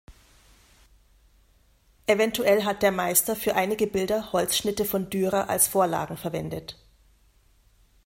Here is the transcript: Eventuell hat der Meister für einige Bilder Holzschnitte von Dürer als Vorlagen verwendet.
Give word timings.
Eventuell 2.07 2.63
hat 2.65 2.81
der 2.81 2.91
Meister 2.91 3.35
für 3.35 3.53
einige 3.53 3.85
Bilder 3.85 4.33
Holzschnitte 4.33 4.83
von 4.83 5.11
Dürer 5.11 5.47
als 5.47 5.67
Vorlagen 5.67 6.17
verwendet. 6.17 6.75